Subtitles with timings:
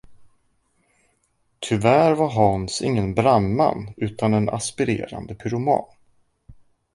[1.59, 5.85] Tyvärr var Hans ingen brandman, utan en aspirerande pyroman.